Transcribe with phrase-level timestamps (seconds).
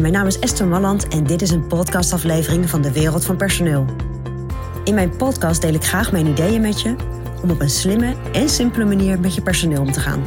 [0.00, 3.84] Mijn naam is Esther Malland en dit is een podcastaflevering van de Wereld van Personeel.
[4.84, 6.96] In mijn podcast deel ik graag mijn ideeën met je
[7.42, 10.20] om op een slimme en simpele manier met je personeel om te gaan.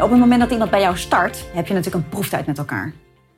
[0.00, 2.92] Op het moment dat iemand bij jou start, heb je natuurlijk een proeftijd met elkaar.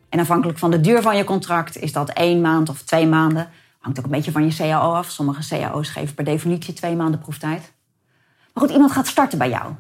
[0.09, 3.49] En afhankelijk van de duur van je contract is dat één maand of twee maanden.
[3.79, 5.11] Hangt ook een beetje van je CAO af.
[5.11, 7.73] Sommige CAO's geven per definitie twee maanden proeftijd.
[8.53, 9.75] Maar goed, iemand gaat starten bij jou.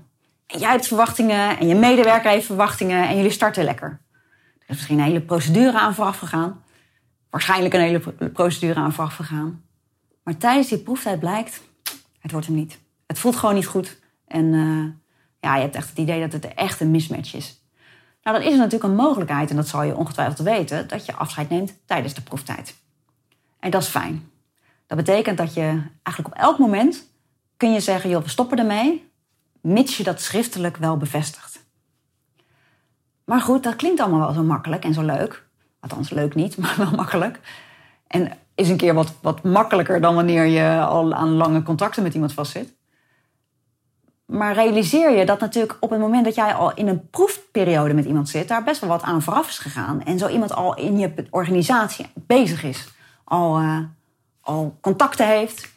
[0.46, 4.00] En jij hebt verwachtingen en je medewerker heeft verwachtingen en jullie starten lekker.
[4.58, 6.62] Er is misschien een hele procedure aan vooraf gegaan.
[7.30, 9.64] Waarschijnlijk een hele procedure aan vooraf gegaan.
[10.22, 11.60] Maar tijdens die proeftijd blijkt,
[12.18, 12.78] het wordt hem niet.
[13.06, 13.98] Het voelt gewoon niet goed.
[14.26, 14.92] En uh,
[15.40, 17.64] ja, je hebt echt het idee dat het echt een mismatch is.
[18.22, 21.14] Nou, dan is er natuurlijk een mogelijkheid, en dat zal je ongetwijfeld weten, dat je
[21.14, 22.74] afscheid neemt tijdens de proeftijd.
[23.60, 24.30] En dat is fijn.
[24.86, 27.04] Dat betekent dat je eigenlijk op elk moment
[27.56, 29.10] kun je zeggen, joh, we stoppen ermee,
[29.66, 31.64] mits je dat schriftelijk wel bevestigt.
[33.24, 35.46] Maar goed, dat klinkt allemaal wel zo makkelijk en zo leuk.
[35.80, 37.40] Althans, leuk niet, maar wel makkelijk.
[38.06, 42.14] En is een keer wat, wat makkelijker dan wanneer je al aan lange contacten met
[42.14, 42.74] iemand vastzit.
[44.24, 48.04] Maar realiseer je dat natuurlijk op het moment dat jij al in een proefperiode met
[48.04, 50.02] iemand zit, daar best wel wat aan vooraf is gegaan.
[50.02, 52.88] En zo iemand al in je organisatie bezig is,
[53.24, 53.78] al, uh,
[54.40, 55.75] al contacten heeft.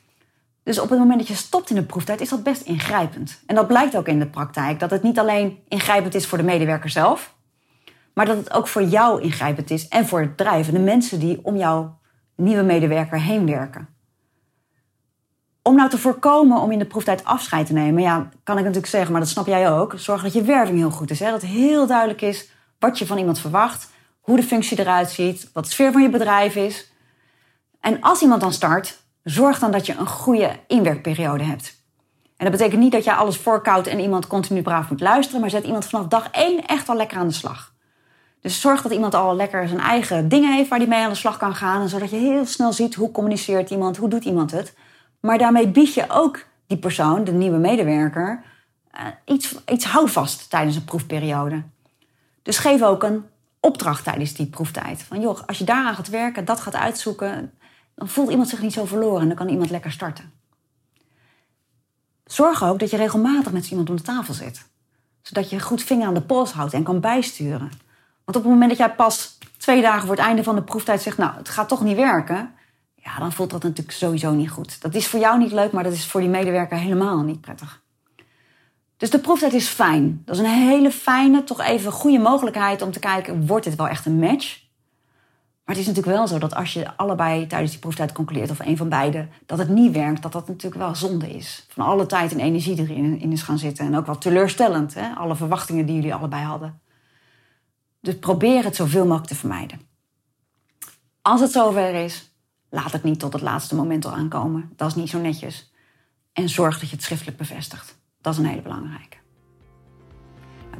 [0.69, 3.41] Dus op het moment dat je stopt in de proeftijd, is dat best ingrijpend.
[3.45, 6.43] En dat blijkt ook in de praktijk, dat het niet alleen ingrijpend is voor de
[6.43, 7.35] medewerker zelf,
[8.13, 11.19] maar dat het ook voor jou ingrijpend is en voor het bedrijf en de mensen
[11.19, 11.99] die om jouw
[12.35, 13.89] nieuwe medewerker heen werken.
[15.61, 18.91] Om nou te voorkomen om in de proeftijd afscheid te nemen, ja, kan ik natuurlijk
[18.91, 19.93] zeggen, maar dat snap jij ook.
[19.95, 21.19] Zorg dat je werving heel goed is.
[21.19, 23.89] Dat heel duidelijk is wat je van iemand verwacht,
[24.21, 26.91] hoe de functie eruit ziet, wat de sfeer van je bedrijf is.
[27.79, 31.77] En als iemand dan start, zorg dan dat je een goede inwerkperiode hebt.
[32.37, 35.49] En dat betekent niet dat jij alles voorkoudt en iemand continu braaf moet luisteren, maar
[35.49, 37.73] zet iemand vanaf dag één echt al lekker aan de slag.
[38.41, 41.15] Dus zorg dat iemand al lekker zijn eigen dingen heeft waar hij mee aan de
[41.15, 41.89] slag kan gaan.
[41.89, 44.73] zodat je heel snel ziet hoe communiceert iemand, hoe doet iemand het.
[45.19, 48.43] Maar daarmee bied je ook die persoon, de nieuwe medewerker,
[48.91, 51.63] eh, iets, iets houvast tijdens een proefperiode.
[52.43, 53.23] Dus geef ook een
[53.59, 55.03] opdracht tijdens die proeftijd.
[55.03, 57.53] Van joh, als je daaraan gaat werken, dat gaat uitzoeken,
[57.99, 60.31] dan voelt iemand zich niet zo verloren en dan kan iemand lekker starten.
[62.25, 64.65] Zorg ook dat je regelmatig met iemand om de tafel zit.
[65.21, 67.71] Zodat je goed vinger aan de pols houdt en kan bijsturen.
[68.25, 71.01] Want op het moment dat jij pas twee dagen voor het einde van de proeftijd
[71.01, 72.53] zegt, nou, het gaat toch niet werken,
[72.95, 74.81] ja, dan voelt dat natuurlijk sowieso niet goed.
[74.81, 77.81] Dat is voor jou niet leuk, maar dat is voor die medewerker helemaal niet prettig.
[78.97, 80.21] Dus de proeftijd is fijn.
[80.25, 83.87] Dat is een hele fijne, toch even goede mogelijkheid om te kijken, wordt dit wel
[83.87, 84.68] echt een match?
[85.69, 88.59] Maar het is natuurlijk wel zo dat als je allebei tijdens die proeftijd concludeert, of
[88.59, 91.65] een van beide, dat het niet werkt, dat dat natuurlijk wel zonde is.
[91.67, 93.85] Van alle tijd en energie erin in is gaan zitten.
[93.85, 95.15] En ook wel teleurstellend, hè?
[95.15, 96.79] alle verwachtingen die jullie allebei hadden.
[98.01, 99.81] Dus probeer het zoveel mogelijk te vermijden.
[101.21, 102.31] Als het zover is,
[102.69, 104.73] laat het niet tot het laatste moment al aankomen.
[104.75, 105.71] Dat is niet zo netjes.
[106.33, 107.99] En zorg dat je het schriftelijk bevestigt.
[108.21, 109.17] Dat is een hele belangrijke.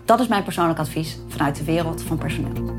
[0.06, 2.79] Dat is mijn persoonlijk advies vanuit de wereld van personeel.